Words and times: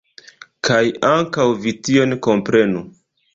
Kaj 0.69 0.79
ankaŭ 1.09 1.45
vi 1.67 1.75
tion 1.89 2.17
komprenu. 2.29 2.83